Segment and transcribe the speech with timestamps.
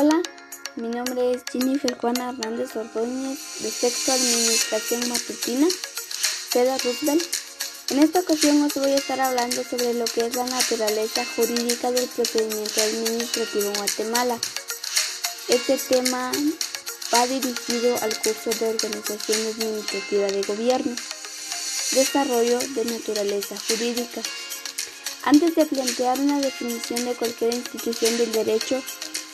[0.00, 0.22] Hola,
[0.76, 5.66] mi nombre es Jennifer Juana Hernández Ordóñez, de Sexto Administración Matutina,
[6.52, 7.24] Seda Roosevelt.
[7.90, 11.90] En esta ocasión os voy a estar hablando sobre lo que es la naturaleza jurídica
[11.90, 14.38] del procedimiento administrativo en Guatemala.
[15.48, 16.30] Este tema
[17.12, 20.94] va dirigido al curso de Organización Administrativa de Gobierno,
[21.90, 24.22] Desarrollo de Naturaleza Jurídica.
[25.24, 28.80] Antes de plantear una definición de cualquier institución del derecho,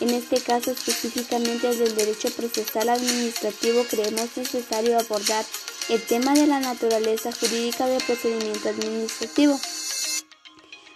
[0.01, 5.45] en este caso específicamente del derecho procesal administrativo, creemos necesario abordar
[5.89, 9.57] el tema de la naturaleza jurídica del procedimiento administrativo.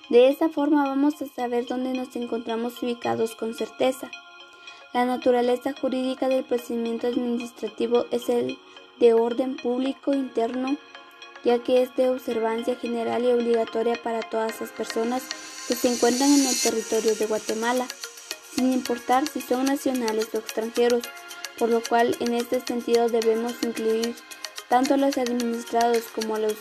[0.09, 4.11] De esta forma vamos a saber dónde nos encontramos ubicados con certeza.
[4.95, 8.59] La naturaleza jurídica del procedimiento administrativo es el
[8.99, 10.77] de orden público interno,
[11.45, 15.23] ya que es de observancia general y obligatoria para todas las personas
[15.69, 17.87] que se encuentran en el territorio de Guatemala
[18.59, 21.05] sin importar si son nacionales o extranjeros,
[21.59, 24.17] por lo cual en este sentido debemos incluir
[24.69, 26.55] tanto a los administrados como a los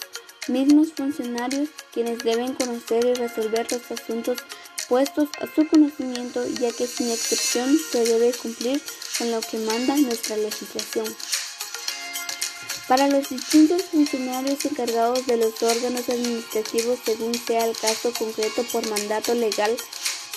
[0.48, 4.38] mismos funcionarios, quienes deben conocer y resolver los asuntos
[4.88, 8.80] puestos a su conocimiento, ya que sin excepción se debe cumplir
[9.18, 11.08] con lo que manda nuestra legislación.
[12.88, 18.88] Para los distintos funcionarios encargados de los órganos administrativos, según sea el caso concreto por
[18.88, 19.76] mandato legal,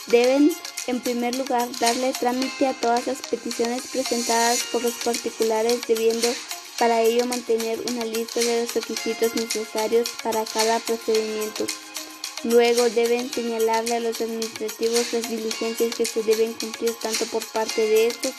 [0.07, 0.51] deben
[0.87, 6.29] en primer lugar, darle trámite a todas las peticiones presentadas por los particulares, debiendo
[6.79, 11.67] para ello mantener una lista de los requisitos necesarios para cada procedimiento.
[12.43, 17.83] Luego deben señalarle a los administrativos las diligencias que se deben cumplir tanto por parte
[17.83, 18.33] de estos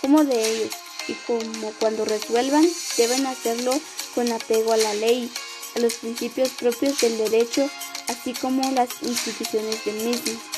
[0.00, 0.70] como de ellos,
[1.06, 3.78] y como cuando resuelvan, deben hacerlo
[4.14, 5.30] con apego a la ley,
[5.76, 7.68] a los principios propios del derecho,
[8.08, 10.51] así como las instituciones del mismo.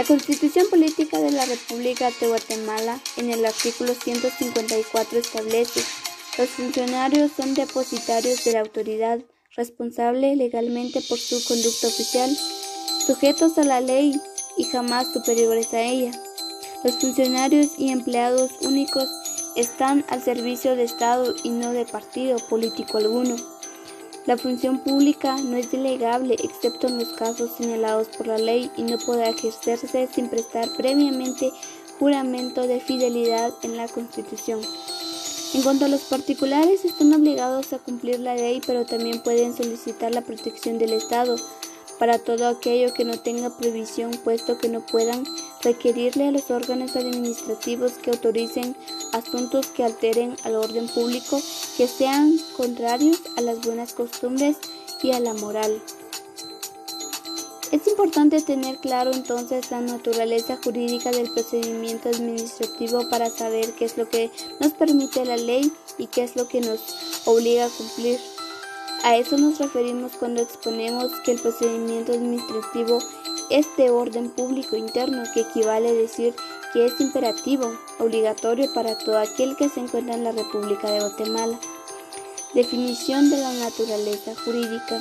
[0.00, 5.82] La Constitución Política de la República de Guatemala en el artículo 154 establece
[6.38, 9.20] los funcionarios son depositarios de la autoridad
[9.56, 12.34] responsable legalmente por su conducta oficial,
[13.06, 14.18] sujetos a la ley
[14.56, 16.12] y jamás superiores a ella.
[16.82, 19.06] Los funcionarios y empleados únicos
[19.54, 23.36] están al servicio de Estado y no de partido político alguno.
[24.26, 28.82] La función pública no es delegable excepto en los casos señalados por la ley y
[28.82, 31.50] no podrá ejercerse sin prestar previamente
[31.98, 34.60] juramento de fidelidad en la Constitución.
[35.52, 40.12] En cuanto a los particulares, están obligados a cumplir la ley, pero también pueden solicitar
[40.12, 41.36] la protección del Estado
[41.98, 45.24] para todo aquello que no tenga previsión, puesto que no puedan
[45.62, 48.76] requerirle a los órganos administrativos que autoricen
[49.12, 51.40] asuntos que alteren al orden público,
[51.76, 54.56] que sean contrarios a las buenas costumbres
[55.02, 55.82] y a la moral.
[57.72, 63.96] Es importante tener claro entonces la naturaleza jurídica del procedimiento administrativo para saber qué es
[63.96, 66.80] lo que nos permite la ley y qué es lo que nos
[67.26, 68.18] obliga a cumplir.
[69.04, 72.98] A eso nos referimos cuando exponemos que el procedimiento administrativo
[73.50, 76.34] es de orden público interno, que equivale a decir
[76.72, 81.58] que es imperativo, obligatorio para todo aquel que se encuentra en la República de Guatemala.
[82.54, 84.98] Definición de la naturaleza jurídica.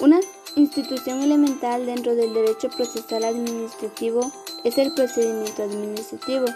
[0.00, 0.20] Una
[0.56, 4.32] institución elemental dentro del derecho procesal administrativo
[4.64, 6.46] es el procedimiento administrativo,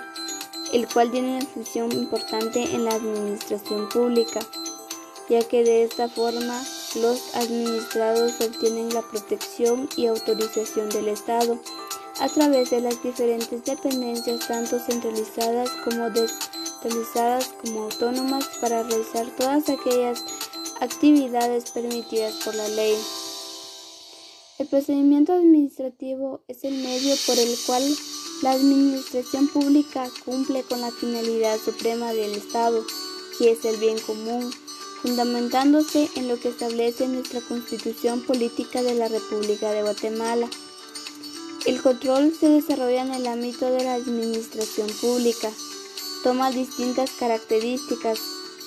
[0.72, 4.40] el cual tiene una función importante en la administración pública
[5.28, 6.62] ya que de esta forma
[6.96, 11.58] los administrados obtienen la protección y autorización del Estado
[12.20, 19.68] a través de las diferentes dependencias tanto centralizadas como descentralizadas como autónomas para realizar todas
[19.68, 20.24] aquellas
[20.80, 22.96] actividades permitidas por la ley.
[24.58, 27.82] El procedimiento administrativo es el medio por el cual
[28.42, 32.84] la administración pública cumple con la finalidad suprema del Estado,
[33.38, 34.50] que es el bien común
[35.02, 40.48] fundamentándose en lo que establece nuestra Constitución Política de la República de Guatemala.
[41.68, 45.50] El control se desarrolla en el ámbito de la administración pública.
[46.24, 48.18] Toma distintas características,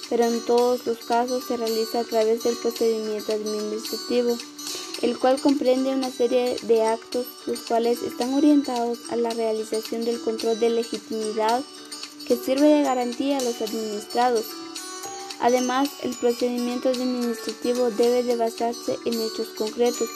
[0.08, 4.38] pero en todos los casos se realiza a través del procedimiento administrativo,
[5.02, 10.22] el cual comprende una serie de actos los cuales están orientados a la realización del
[10.22, 11.64] control de legitimidad
[12.28, 14.46] que sirve de garantía a los administrados
[15.42, 20.08] Además, el procedimiento administrativo debe de basarse en hechos concretos.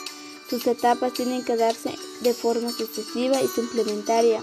[0.48, 4.40] Sus etapas tienen que darse de forma sucesiva y suplementaria.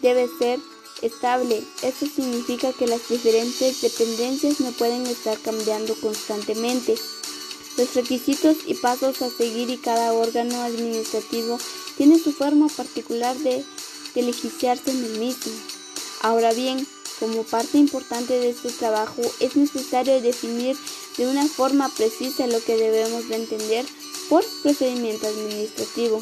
[0.00, 0.58] Debe ser
[1.02, 1.62] estable.
[1.82, 6.96] Esto significa que las diferentes dependencias no pueden estar cambiando constantemente.
[7.76, 11.58] Los requisitos y pasos a seguir y cada órgano administrativo
[11.98, 13.62] tiene su forma particular de
[14.14, 15.52] beneficiarse en el mismo.
[16.22, 16.86] Ahora bien,
[17.20, 20.76] como parte importante de este trabajo es necesario definir
[21.18, 23.86] de una forma precisa lo que debemos de entender
[24.28, 26.20] por procedimiento administrativo.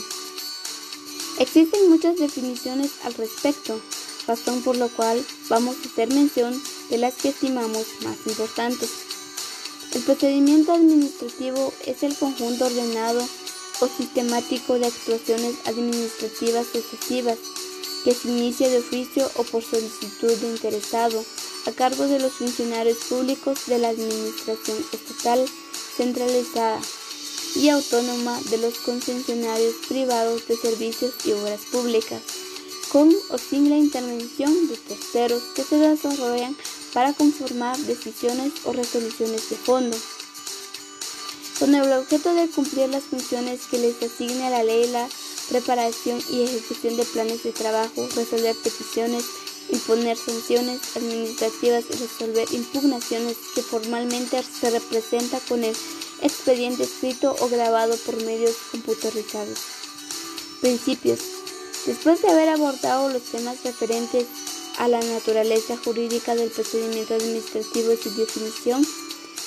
[1.38, 3.80] Existen muchas definiciones al respecto,
[4.26, 6.60] razón por lo cual vamos a hacer mención
[6.90, 8.90] de las que estimamos más importantes.
[9.94, 13.26] El procedimiento administrativo es el conjunto ordenado
[13.80, 17.38] o sistemático de actuaciones administrativas sucesivas
[18.04, 21.24] que se inicia de oficio o por solicitud de interesado
[21.66, 25.44] a cargo de los funcionarios públicos de la Administración Estatal
[25.96, 26.80] centralizada
[27.54, 32.20] y autónoma de los concesionarios privados de servicios y obras públicas,
[32.90, 36.56] con o sin la intervención de terceros que se desarrollan
[36.92, 39.96] para conformar decisiones o resoluciones de fondo.
[41.58, 45.08] Con el objeto de cumplir las funciones que les asigne la ley, la
[45.48, 49.24] preparación y ejecución de planes de trabajo, resolver peticiones,
[49.70, 55.76] imponer sanciones administrativas y resolver impugnaciones que formalmente se representa con el
[56.22, 59.58] expediente escrito o grabado por medios computarizados.
[60.60, 61.20] Principios.
[61.86, 64.26] Después de haber abordado los temas referentes
[64.78, 68.86] a la naturaleza jurídica del procedimiento administrativo y su definición,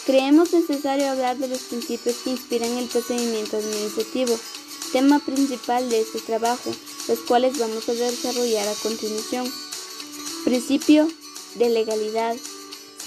[0.06, 4.40] creemos necesario hablar de los principios que inspiran el procedimiento administrativo,
[4.92, 6.72] tema principal de este trabajo,
[7.08, 9.52] los cuales vamos a desarrollar a continuación.
[10.46, 11.08] Principio
[11.56, 12.36] de legalidad.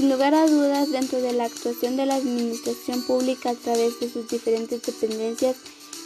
[0.01, 4.09] Sin lugar a dudas, dentro de la actuación de la administración pública a través de
[4.09, 5.57] sus diferentes dependencias,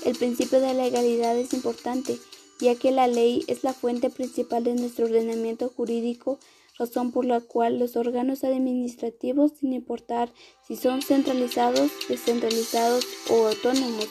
[0.05, 2.19] el principio de legalidad es importante,
[2.59, 6.41] ya que la ley es la fuente principal de nuestro ordenamiento jurídico,
[6.77, 10.33] razón por la cual los órganos administrativos, sin importar
[10.67, 14.09] si son centralizados, descentralizados o autónomos,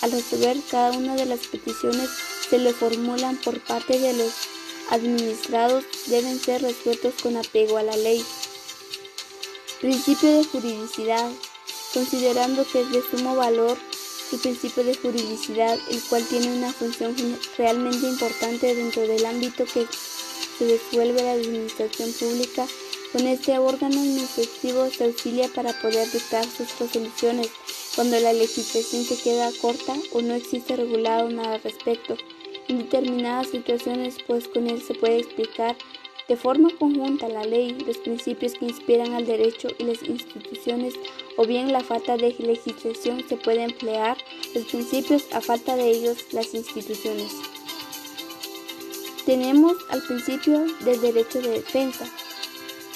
[0.00, 2.08] al resolver cada una de las peticiones
[2.48, 4.32] se le formulan por parte de los
[4.90, 8.24] administrados, deben ser resueltos con apego a la ley.
[9.80, 11.30] Principio de juridicidad.
[11.92, 13.76] Considerando que es de sumo valor
[14.32, 17.14] el principio de juridicidad, el cual tiene una función
[17.56, 19.86] realmente importante dentro del ámbito que
[20.58, 22.66] se resuelve la administración pública,
[23.12, 27.50] con este órgano administrativo se auxilia para poder dictar sus resoluciones
[27.94, 32.16] cuando la legislación se queda corta o no existe regulado nada al respecto.
[32.68, 35.76] En determinadas situaciones, pues con él se puede explicar
[36.28, 40.94] de forma conjunta la ley, los principios que inspiran al derecho y las instituciones,
[41.36, 44.16] o bien la falta de legislación se puede emplear
[44.54, 47.32] los principios a falta de ellos las instituciones.
[49.24, 52.08] Tenemos al principio del derecho de defensa.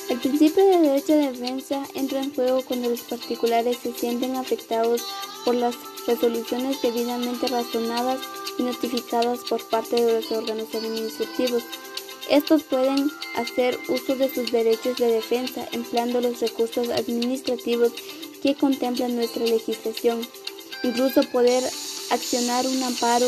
[0.09, 5.05] El principio del derecho de defensa entra en juego cuando los particulares se sienten afectados
[5.44, 5.76] por las
[6.06, 8.19] resoluciones debidamente razonadas
[8.59, 11.65] y notificadas por parte de los órganos administrativos
[12.31, 17.93] estos pueden hacer uso de sus derechos de defensa empleando los recursos administrativos
[18.41, 20.27] que contempla nuestra legislación,
[20.85, 21.65] incluso poder
[22.11, 23.27] accionar un amparo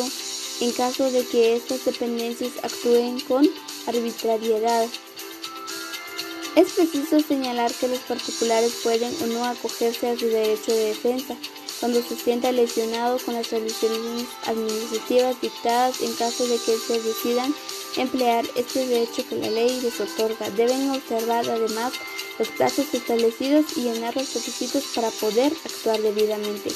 [0.61, 3.45] en caso de que estas dependencias actúen con
[3.87, 4.87] arbitrariedad.
[6.55, 11.37] Es preciso señalar que los particulares pueden o no acogerse a su derecho de defensa
[11.81, 17.53] cuando se sienta lesionado con las soluciones administrativas dictadas en caso de que se decidan
[17.97, 20.51] emplear este derecho que la ley les otorga.
[20.51, 21.93] Deben observar además
[22.39, 26.71] los plazos establecidos y llenar los requisitos para poder actuar debidamente.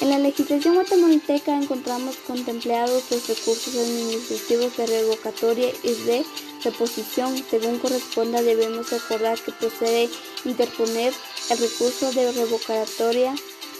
[0.00, 6.24] En la legislación guatemalteca encontramos contemplados los recursos administrativos de revocatoria y de
[6.64, 7.44] reposición.
[7.50, 10.08] Según corresponda, debemos acordar que procede
[10.46, 11.12] interponer
[11.50, 13.34] el recurso de revocatoria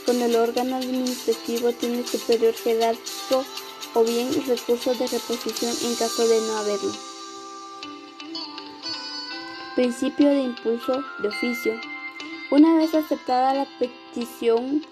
[0.04, 3.44] cuando el órgano administrativo tiene superior jerarquístico
[3.94, 6.92] o bien recursos de reposición en caso de no haberlo.
[9.74, 11.72] Principio de impulso de oficio.
[12.50, 14.82] Una vez aceptada la petición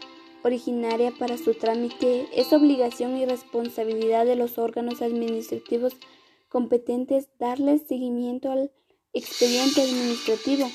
[0.42, 5.94] originaria para su trámite, es obligación y responsabilidad de los órganos administrativos
[6.48, 8.70] competentes darles seguimiento al
[9.12, 10.68] expediente administrativo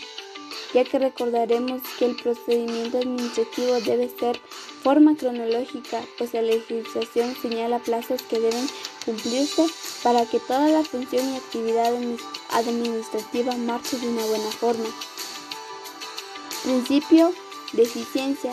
[0.74, 4.40] ya que recordaremos que el procedimiento administrativo debe ser
[4.82, 8.68] forma cronológica, pues la legislación señala plazos que deben
[9.06, 9.68] cumplirse
[10.02, 11.94] para que toda la función y actividad
[12.50, 14.90] administrativa marche de una buena forma.
[16.64, 17.34] Principio
[17.74, 18.52] de eficiencia.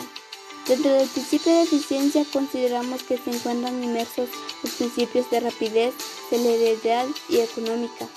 [0.67, 4.29] Dentro del principio de eficiencia consideramos que se encuentran inmersos
[4.61, 5.93] los principios de rapidez,
[6.29, 8.07] celeridad y económica.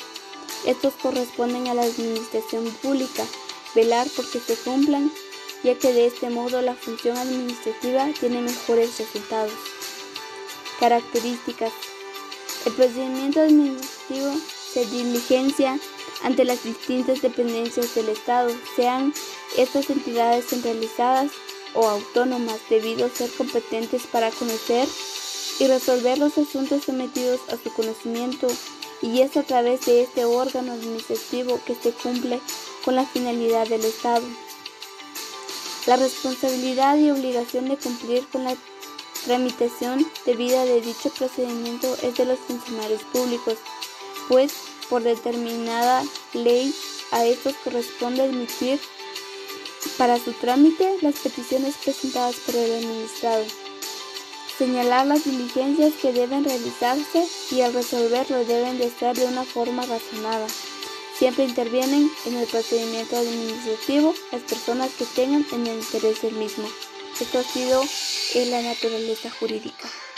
[0.66, 3.24] Estos corresponden a la administración pública,
[3.74, 5.12] velar porque se cumplan,
[5.62, 9.52] ya que de este modo la función administrativa tiene mejores resultados.
[10.80, 11.72] Características.
[12.66, 14.32] El procedimiento administrativo
[14.72, 15.78] se diligencia
[16.22, 19.12] ante las distintas dependencias del Estado, sean
[19.56, 21.30] estas entidades centralizadas
[21.74, 24.88] o autónomas, debido a ser competentes para conocer
[25.58, 28.48] y resolver los asuntos sometidos a su conocimiento,
[29.02, 32.40] y es a través de este órgano administrativo que se cumple
[32.84, 34.24] con la finalidad del Estado.
[35.86, 38.56] La responsabilidad y obligación de cumplir con la
[39.24, 43.56] tramitación debida de dicho procedimiento es de los funcionarios públicos,
[44.28, 44.52] pues
[44.88, 46.74] por determinada ley
[47.10, 48.80] a estos corresponde admitir
[49.98, 53.44] para su trámite las peticiones presentadas por el administrado,
[54.58, 59.84] señalar las diligencias que deben realizarse y al resolverlo deben de estar de una forma
[59.86, 60.46] razonada.
[61.18, 66.68] Siempre intervienen en el procedimiento administrativo las personas que tengan en el interés del mismo.
[67.20, 67.82] Esto ha sido
[68.34, 69.88] en la naturaleza jurídica.